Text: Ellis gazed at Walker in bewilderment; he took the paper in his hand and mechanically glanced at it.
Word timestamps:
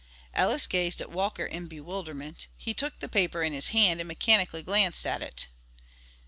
Ellis 0.33 0.65
gazed 0.65 0.99
at 0.99 1.11
Walker 1.11 1.45
in 1.45 1.67
bewilderment; 1.67 2.47
he 2.57 2.73
took 2.73 2.97
the 2.97 3.07
paper 3.07 3.43
in 3.43 3.53
his 3.53 3.67
hand 3.67 4.01
and 4.01 4.07
mechanically 4.07 4.63
glanced 4.63 5.05
at 5.05 5.21
it. 5.21 5.45